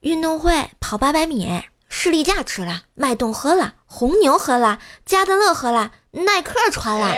[0.00, 7.14] 运动会跑八百米，士力架吃了，脉动喝了，红牛喝了，加德乐喝了，耐克穿了。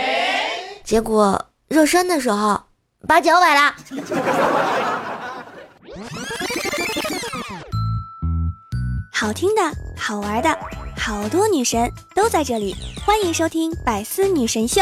[0.83, 2.65] 结果热身的时候
[3.07, 3.77] 把脚崴了。
[9.15, 9.63] 好听的，
[9.97, 10.59] 好玩的，
[10.99, 12.75] 好多女神都在这里，
[13.07, 14.81] 欢迎收听《百思女神秀》。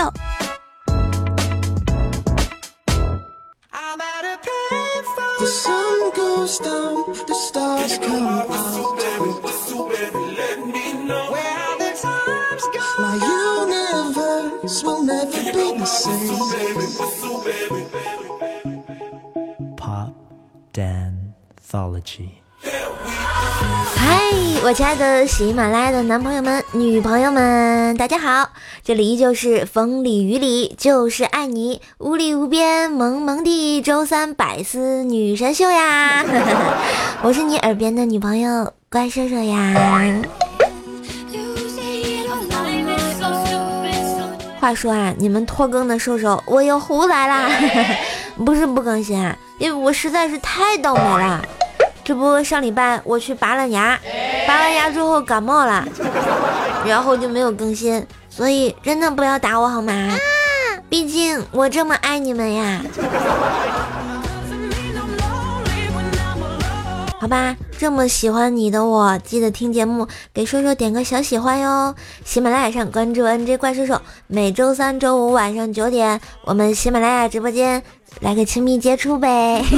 [19.76, 20.12] Pop
[20.72, 22.28] Danthology。
[23.96, 24.20] 嗨，
[24.62, 28.50] 我亲爱的喜马拉雅的男朋友们、女朋友们，大家好！
[28.84, 36.24] 这里依旧是风里雨里就是爱你，无里无边萌萌的周三百思女神秀呀！
[37.22, 39.74] 我是你耳边的女朋友怪兽兽呀。
[44.58, 47.50] 话说啊，你们拖更的兽兽，我又胡来啦！
[48.44, 51.44] 不是不更新啊，因为我实在是太倒霉了。
[52.02, 53.98] 这不上礼拜我去拔了牙，
[54.48, 55.86] 拔完牙之后感冒了，
[56.86, 59.92] 然后就没有更新，所以真的不要打我好吗？
[60.88, 62.80] 毕竟我这么爱你们呀。
[67.20, 71.94] 好吧，这么喜欢你的我，记得听节目，给叔叔点个小喜欢哟。
[72.24, 77.82] 喜马拉雅上关注 NJ 怪兽兽，每周三、周五晚上九点，我们喜马拉雅直播间
[78.20, 79.62] 来个亲密接触呗。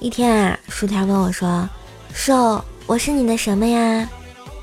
[0.00, 1.68] 一天啊，薯条问我说
[2.12, 4.08] ：“瘦，我是你的什么呀？”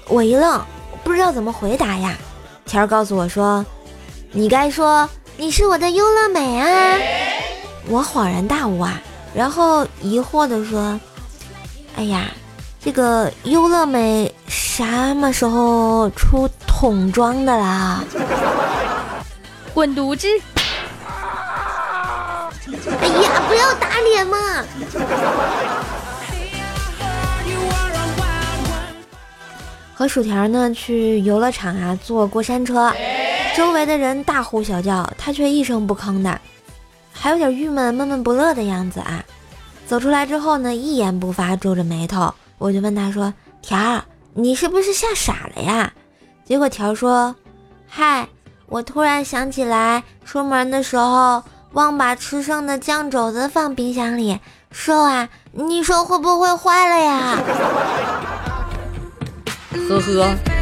[0.09, 0.61] 我一愣，
[1.05, 2.17] 不知道怎么回答呀。
[2.65, 3.65] 条儿告诉我说
[4.31, 6.97] ：“你该说你是我的优乐美啊。”
[7.89, 9.01] 我恍然大悟啊，
[9.33, 10.99] 然后疑惑的说
[11.95, 12.25] ：“哎呀，
[12.81, 14.83] 这个优乐美什
[15.15, 18.03] 么时候出桶装的啦？”
[19.73, 20.27] 滚犊子！
[22.99, 24.37] 哎呀，不要打脸嘛！
[29.93, 32.93] 和薯条呢去游乐场啊，坐过山车，
[33.57, 36.39] 周围的人大呼小叫，他却一声不吭的，
[37.11, 39.25] 还有点郁闷、闷闷不乐的样子啊。
[39.87, 42.31] 走出来之后呢，一言不发，皱着眉头。
[42.59, 44.03] 我就问他说：“条儿，
[44.35, 45.91] 你是不是吓傻了呀？”
[46.45, 47.35] 结果条说
[47.89, 48.29] ：“嗨，
[48.67, 51.41] 我突然想起来，出门的时候。”
[51.73, 54.39] 忘把吃剩的酱肘子放冰箱里，
[54.71, 57.37] 瘦啊，你说会不会坏了呀？
[59.89, 60.56] 呵呵。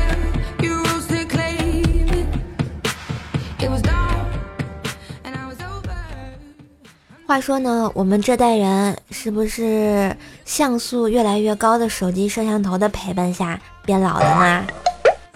[7.27, 10.15] 话说呢，我们这代人是不是
[10.45, 14.67] 像素越来越高的手机摄像头的陪伴下变老了呢？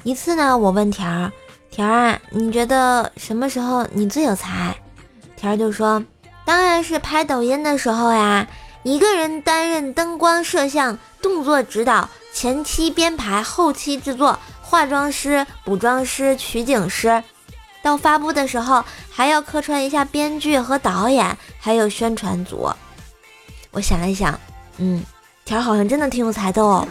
[0.03, 1.31] 一次呢，我问条儿，
[1.71, 4.75] 条儿啊，你觉得什么时候你最有才？
[5.35, 6.03] 条儿就说
[6.45, 8.47] ：“当然是拍抖音的时候呀，
[8.83, 17.23] 一个人担任灯光、摄像、动作指导、前期编排、后期制作、化妆师、补妆师、取景师，
[17.81, 22.69] 到发布的时候还要客串一下编剧和导演，还有宣传组。”
[23.71, 24.39] 我想了一想，
[24.77, 25.03] 嗯，
[25.45, 26.87] 条好像真的挺有才的哦。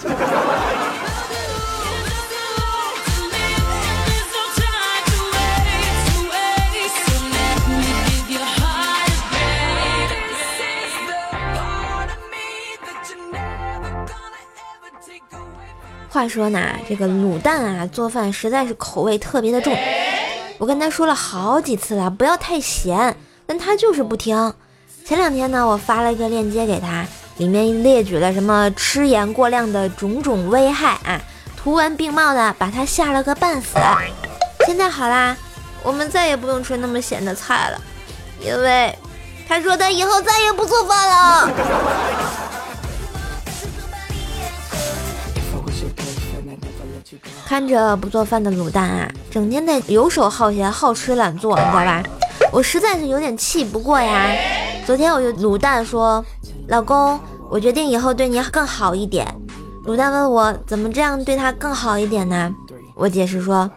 [16.10, 19.76] 话说呢，这个卤蛋啊，做饭实在是口味特别的重。
[20.58, 24.52] 我跟他说了好几次了，不要太咸，但他就是不听。
[25.04, 31.20] 前两天呢，我发了一个链接给他，里面列举了什么吃盐过量的种种危害啊，
[31.56, 33.78] 图文并茂的把他吓了个半死。
[34.66, 35.36] 现在好啦，
[35.82, 37.80] 我们再也不用吃那么咸的菜了，
[38.40, 38.94] 因为
[39.48, 41.50] 他说他以后再也不做饭了。
[47.48, 52.02] 看着不做饭的卤蛋啊，整天的游手好闲、好吃懒做，你知道吧？
[52.52, 54.30] 我实在是有点气不过呀。
[54.84, 56.22] 昨天我就卤蛋说
[56.68, 57.18] ：“老公，
[57.48, 59.26] 我决定以后对你更好一点。”
[59.86, 62.54] 卤蛋问我怎么这样对他更好一点呢？
[62.94, 63.70] 我解释说：“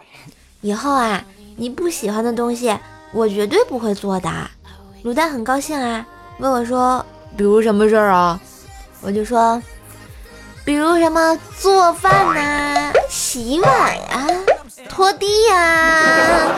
[0.60, 1.24] 以后啊，
[1.56, 2.78] 你不喜欢的东西，
[3.14, 4.30] 我绝对不会做的。”
[5.02, 7.02] 卤蛋很高兴啊，问我说
[7.38, 8.38] ：“比如什么事儿啊？”
[9.00, 9.62] 我就说。
[10.64, 12.71] 比如什么做饭呐、
[13.32, 13.72] 洗碗
[14.10, 14.28] 啊，
[14.90, 16.52] 拖地呀、啊。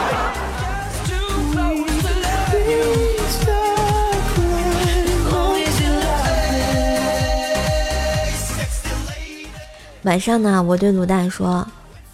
[10.02, 11.64] 晚上呢，我对卤蛋说：“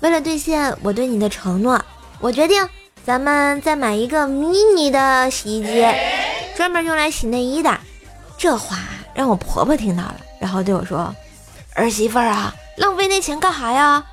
[0.01, 1.83] 为了兑现我对你的承诺，
[2.21, 2.69] 我决定
[3.03, 5.87] 咱们再买一个迷你的洗衣机，
[6.55, 7.81] 专门用来洗内衣的。”
[8.37, 8.77] 这话
[9.15, 11.17] 让我婆婆听到了，然后对我说
[11.73, 14.05] ：“儿媳妇儿啊，浪费那钱干啥呀？”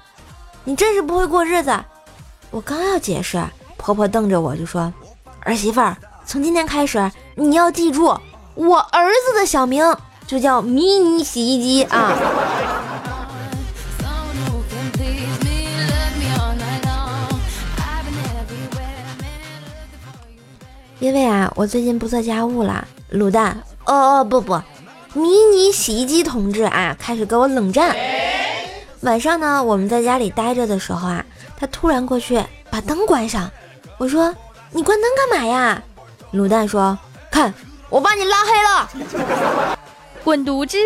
[0.68, 1.72] 你真是不会过日子。”
[2.52, 3.42] 我刚要解释，
[3.78, 4.94] 婆婆瞪着我就说
[5.40, 8.20] ：“儿媳妇儿，从今天开始你要记住，
[8.56, 9.96] 我儿子的小名
[10.28, 12.12] 就叫迷你洗衣机啊。”
[21.00, 24.60] 因为啊，我最近不做家务了，卤蛋哦哦不不，
[25.14, 27.96] 迷你洗衣机同志啊，开始给我冷战。
[29.02, 31.24] 晚上呢，我们在家里待着的时候啊，
[31.56, 33.50] 他突然过去把灯关上。
[33.98, 34.34] 我说
[34.72, 35.82] ：“你关灯干嘛呀？”
[36.34, 36.98] 卤蛋说
[37.32, 37.54] ：“看，
[37.90, 39.78] 我把你拉黑了，
[40.24, 40.78] 滚犊子！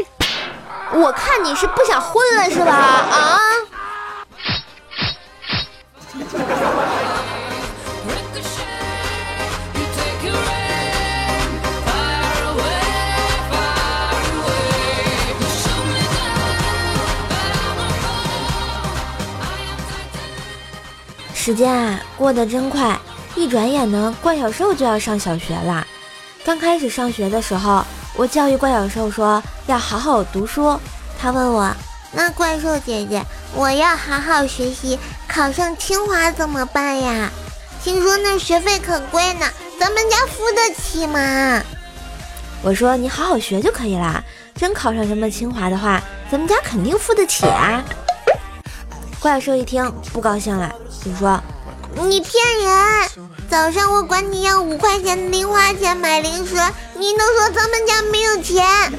[0.93, 2.71] 我看你是不想混了是吧？
[2.73, 3.39] 啊！”
[21.51, 22.97] 时间啊，过得真快，
[23.35, 25.85] 一转眼呢，怪小兽就要上小学了。
[26.45, 30.79] 刚开始上学的时候，我教育怪小兽说要好好读书。
[31.19, 31.69] 他问我
[32.13, 33.21] ：“那怪兽姐姐，
[33.53, 37.29] 我要好好学习，考上清华怎么办呀？
[37.83, 39.45] 听说那学费可贵呢，
[39.77, 41.61] 咱们家付得起吗？”
[42.63, 44.23] 我说：“你好好学就可以了，
[44.55, 46.01] 真考上什么清华的话，
[46.31, 47.83] 咱们家肯定付得起啊。”
[49.21, 50.73] 怪兽一听不高兴了。
[51.05, 51.39] 就说
[51.95, 52.33] 你骗
[52.63, 53.09] 人！
[53.47, 56.55] 早上我管你要五块钱零花钱买零食，
[56.97, 58.65] 你都说咱们家没有钱。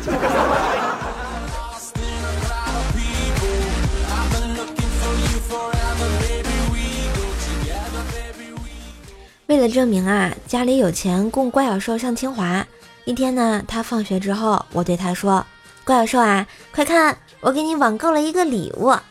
[9.47, 12.65] 为了证明啊，家里有钱供怪小兽上清华，
[13.05, 15.45] 一天呢，他放学之后，我对他说
[15.85, 19.03] ：“怪小兽啊，快看，我给你网购了一个礼物啊！”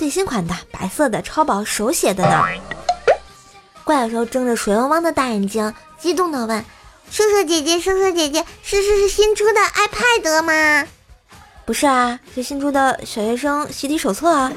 [0.00, 2.42] 最新款的白色的超薄手写的呢。
[3.84, 6.64] 怪小兽睁着水汪汪的大眼睛，激动地问
[7.12, 10.88] ：“叔叔姐姐，叔叔姐姐，是是是新出的 iPad 吗
[11.66, 14.50] ？”“不是啊，是新出的小学生习题手册啊。”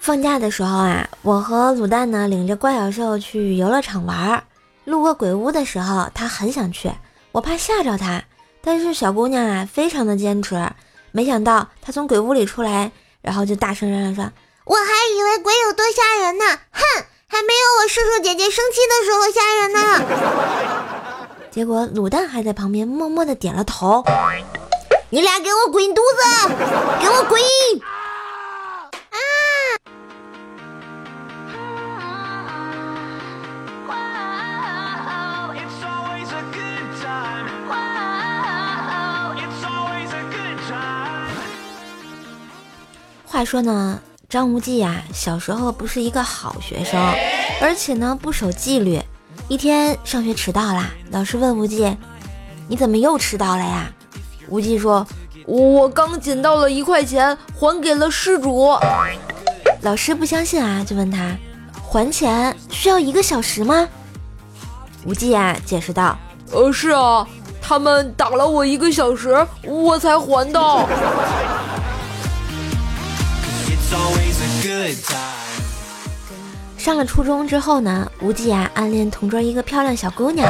[0.00, 4.42] 放假的时候啊，我和卤蛋呢领着怪小兽去游乐场玩，
[4.84, 6.90] 路过鬼屋的时候，他很想去，
[7.30, 8.20] 我怕吓着他。
[8.66, 10.68] 但是小姑娘啊，非常的坚持。
[11.12, 12.90] 没想到她从鬼屋里出来，
[13.22, 14.24] 然后就大声嚷嚷说
[14.66, 14.82] ：“我还
[15.16, 16.82] 以为鬼有多吓人呢，哼，
[17.28, 19.78] 还没有我叔叔姐姐生气的时候吓人呢。
[21.54, 24.02] ”结果卤蛋还在旁边默默的点了头。
[25.10, 26.48] 你俩给我滚犊子，
[27.00, 27.40] 给我滚！
[43.36, 44.00] 话说呢，
[44.30, 46.98] 张无忌呀，小时候不是一个好学生，
[47.60, 48.98] 而且呢不守纪律。
[49.46, 51.94] 一天上学迟到啦，老师问无忌
[52.66, 53.92] ：“你怎么又迟到了呀？”
[54.48, 55.06] 无忌说
[55.44, 58.74] ：“我刚捡到了一块钱，还给了失主。”
[59.82, 61.36] 老师不相信啊，就问他
[61.86, 63.86] ：“还钱需要一个小时吗？”
[65.04, 66.16] 无忌啊解释道
[66.52, 67.28] ：“呃，是啊，
[67.60, 70.88] 他们打了我一个小时，我才还到。”
[76.76, 80.48] 上了初中之后呢，无忌啊暗恋同桌一个漂亮小姑娘，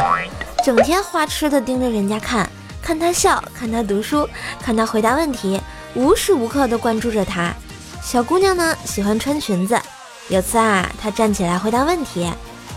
[0.64, 2.48] 整天花痴的盯着人家看，
[2.82, 4.28] 看她笑，看她读书，
[4.60, 5.60] 看她回答问题，
[5.94, 7.54] 无时无刻的关注着她。
[8.02, 9.80] 小姑娘呢喜欢穿裙子，
[10.28, 12.30] 有次啊她站起来回答问题，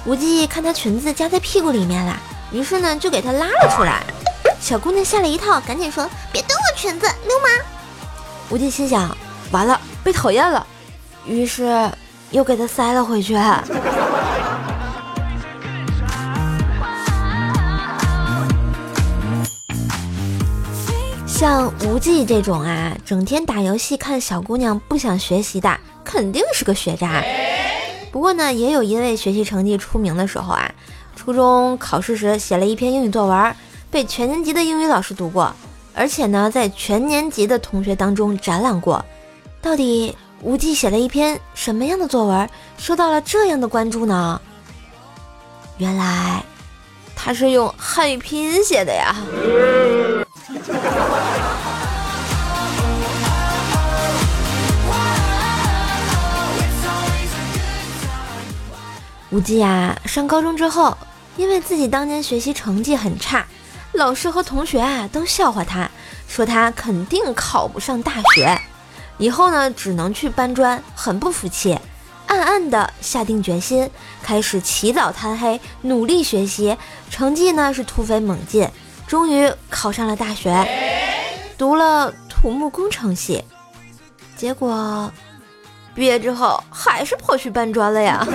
[0.06, 2.18] 无忌看她裙子夹在屁股里面了，
[2.52, 4.02] 于是呢就给她拉了出来。
[4.62, 7.52] 小姑娘吓了一跳，赶紧说：“别动我裙子，流氓！”
[8.50, 9.16] 无忌心想：
[9.52, 10.66] 完了，被讨厌了。
[11.26, 11.90] 于是
[12.32, 13.38] 又给他塞了回去。
[21.28, 27.24] 像无忌这种啊，整天打游戏看小姑娘不想学习的，肯定是个学渣。
[28.12, 30.70] 不过呢，也有因为学习成绩出名的时候啊，
[31.16, 33.56] 初中考试时写了一篇英语作文，
[33.90, 35.56] 被全年级的英语老师读过，
[35.94, 39.06] 而且呢，在全年级的同学当中展览过。
[39.62, 40.14] 到底？
[40.42, 44.40] 无忌写了一篇什么样的作文，受到了这样的关注呢？
[45.78, 46.44] 原来，
[47.16, 49.16] 他是用汉语拼音写的呀。
[59.32, 60.98] 无忌呀，上高中之后，
[61.38, 63.46] 因为自己当年学习成绩很差，
[63.92, 65.90] 老师和同学啊都笑话他，
[66.28, 68.60] 说他肯定考不上大学，
[69.20, 71.78] 以后呢只能去搬砖，很不服气，
[72.26, 73.88] 暗暗的下定决心，
[74.24, 76.76] 开始起早贪黑，努力学习，
[77.12, 78.68] 成绩呢是突飞猛进，
[79.06, 80.66] 终于考上了大学，
[81.58, 83.44] 读了土木工程系，
[84.36, 85.12] 结果。
[85.96, 88.26] 毕业之后还是跑去搬砖了呀。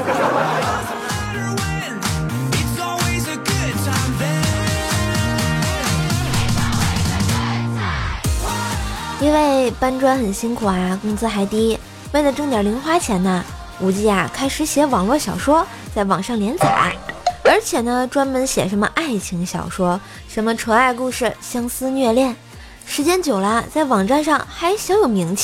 [9.24, 11.78] 因为搬砖很辛苦啊，工资还低，
[12.12, 13.42] 为了挣点零花钱呢，
[13.80, 16.94] 无忌啊开始写网络小说，在网上连载，
[17.42, 22.36] 而且呢专门写什么爱情小说，什么纯爱故事、相思虐恋，
[22.84, 25.42] 时间久了，在网站上还小有名气。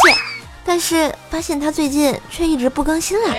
[0.62, 3.34] 但是发现他最近却一直不更新了。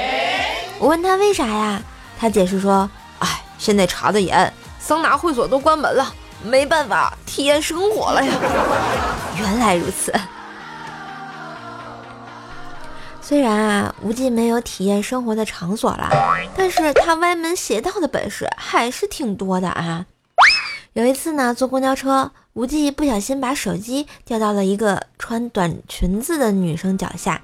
[0.80, 1.80] 我问他为啥呀？
[2.20, 2.90] 他解释说
[3.22, 6.12] ：“哎，现在查的严，桑拿会所都关门了，
[6.44, 8.34] 没办法体验生活了呀。”
[9.40, 10.14] 原来如此。
[13.22, 16.10] 虽然啊，无忌没有体验生活的场所了，
[16.58, 20.06] 但是他歪门邪道的本事还是挺多的啊。
[20.94, 22.32] 有一次呢，坐公交车。
[22.54, 27.42] 无忌不小心把手机掉到了一个穿短裙子的女生脚下，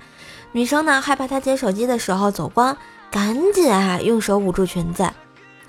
[0.51, 2.75] 女生呢害怕他捡手机的时候走光，
[3.09, 5.09] 赶紧啊用手捂住裙子。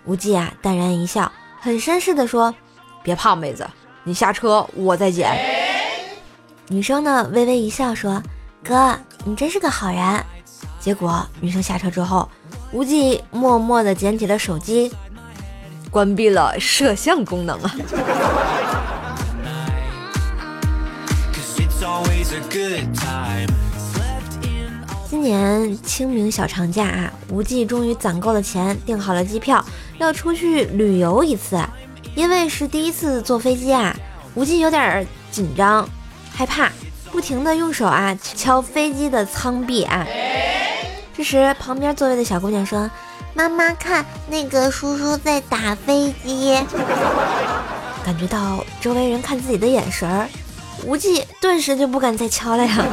[0.06, 1.30] 无忌啊淡然一笑，
[1.60, 2.52] 很绅士的说
[3.02, 3.66] ：“别怕，妹子，
[4.04, 5.36] 你下车我再捡。”
[6.68, 8.22] 女生呢微微一笑说
[8.62, 10.24] ：“哥，你真是个好人。”
[10.78, 12.28] 结果女生下车之后，
[12.72, 14.92] 无忌默默的捡起了手机，
[15.90, 17.74] 关闭了摄像功能啊。
[25.08, 29.64] 今年清明小长假啊，无忌终于攒够了钱，订好了机票，
[29.98, 31.58] 要出去旅游一次。
[32.18, 33.94] 因为是第一次坐飞机啊，
[34.34, 35.88] 无忌有点紧张、
[36.34, 36.68] 害怕，
[37.12, 40.04] 不停的用手啊敲飞机的舱壁啊。
[41.16, 42.90] 这时，旁边座位的小姑娘说
[43.34, 46.58] ：“妈妈，看那个叔叔在打飞机。”
[48.04, 50.28] 感觉到周围人看自己的眼神儿。
[50.84, 52.84] 无忌顿时就不敢再敲了呀！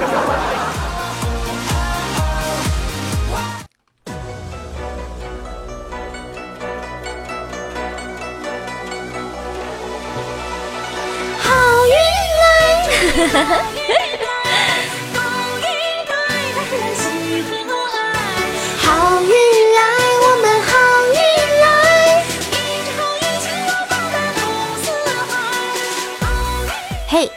[13.28, 14.05] 哈哈！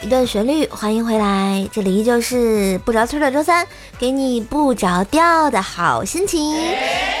[0.09, 3.63] 一段旋律，欢迎回来，这里依旧是不着村的周三，
[3.99, 6.51] 给你不着调的好心情。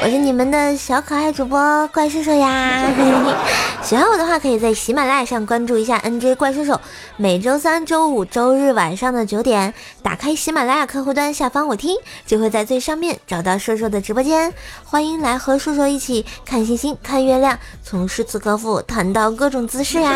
[0.01, 2.91] 我是你们的小可爱主播怪兽兽呀。
[3.85, 6.81] 喜欢我的话，可以在喜马拉雅上关注一下 NJ 怪兽兽。
[7.15, 14.51] 每周三、周五、周日晚上的九点，打开喜马拉雅客户端，下方我听，就会在最上面找到兽兽的直播间。
[14.83, 20.11] 欢迎来和兽兽一起看星星、看月亮，从诗词歌赋谈到各种姿势呀。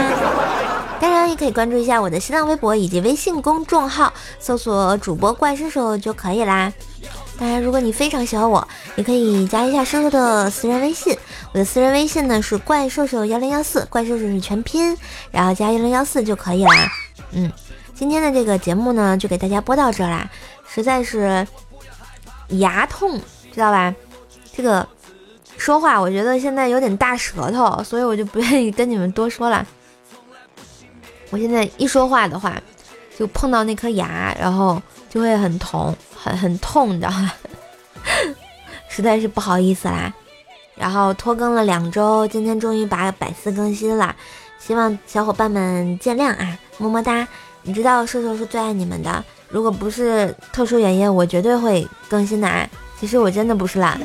[1.00, 6.72] 当然也可以关注一下我的新浪微博以及微信公众号，搜索主播怪兽兽就可以啦。
[7.38, 11.18] 当然，如果你非常喜欢我，也可以加一下兽兽的私人微信。
[11.52, 14.96] 我的私人微信呢是怪兽兽幺零幺四，怪兽兽是全拼，
[15.32, 16.72] 然后加幺零幺四就可以啦。
[17.32, 17.52] 嗯，
[17.94, 20.30] 今天的这个节目呢就给大家播到这啦，
[20.68, 21.46] 实在是
[22.50, 23.20] 牙痛，
[23.52, 23.94] 知道吧？
[24.56, 24.88] 这个
[25.58, 29.66] 说话我觉得现在有点大舌头，所以我就不愿意跟你们多说了。
[31.34, 32.62] 我现在一说话的话，
[33.18, 37.34] 就碰到那颗牙，然后就会很疼，很很痛，你知道吗？
[38.88, 40.14] 实在是不好意思啦。
[40.76, 44.16] 然后拖更了两周，今天终于把百思更新了，
[44.60, 47.28] 希望小伙伴们见谅啊，么么哒。
[47.64, 52.70] 你知道瘦瘦是最爱你们的，如果不是特殊原因，我绝对会更新的啊。
[53.00, 54.00] 其实我真的不是懒，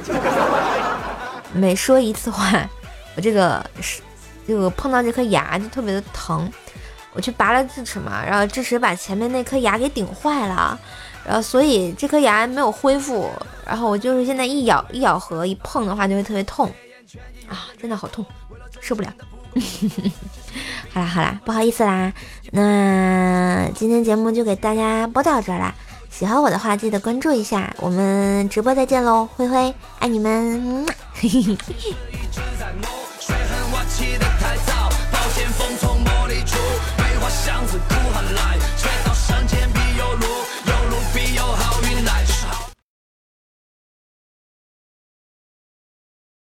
[1.52, 2.66] 每说一次话，
[3.16, 4.00] 我这个是
[4.46, 6.50] 这个碰到这颗牙就特别的疼。
[7.14, 10.78] 我去拔了智齿嘛，然后智齿把前面那颗牙给顶坏了，
[11.24, 13.30] 然后所以这颗牙没有恢复，
[13.66, 16.72] 然后我就是现在一咬一咬合一碰的话就会特别痛，
[17.48, 18.24] 啊，真的好痛，
[18.80, 19.12] 受不了。
[20.92, 22.12] 好啦好啦，不好意思啦，
[22.52, 25.74] 那今天节目就给大家播到这啦，
[26.10, 30.86] 喜欢我的话记得关注一下，我们直播再见喽，灰灰爱你们。
[31.14, 31.56] 嘿嘿嘿。
[37.48, 38.57] 样子哭喊来